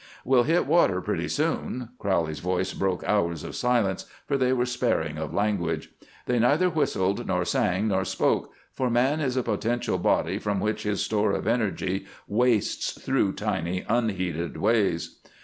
"We'll 0.25 0.45
hit 0.45 0.65
water 0.65 0.99
pretty 0.99 1.27
soon!" 1.27 1.89
Crowley's 1.99 2.39
voice 2.39 2.73
broke 2.73 3.03
hours 3.03 3.43
of 3.43 3.55
silence, 3.55 4.07
for 4.25 4.35
they 4.35 4.51
were 4.51 4.65
sparing 4.65 5.19
of 5.19 5.31
language. 5.31 5.91
They 6.25 6.39
neither 6.39 6.71
whistled 6.71 7.27
nor 7.27 7.45
sang 7.45 7.89
nor 7.89 8.03
spoke, 8.03 8.51
for 8.73 8.89
Man 8.89 9.19
is 9.19 9.37
a 9.37 9.43
potential 9.43 9.99
body 9.99 10.39
from 10.39 10.59
which 10.59 10.81
his 10.81 11.03
store 11.03 11.33
of 11.33 11.45
energy 11.45 12.07
wastes 12.27 12.99
through 12.99 13.33
tiny 13.33 13.85
unheeded 13.87 14.57
ways. 14.57 15.19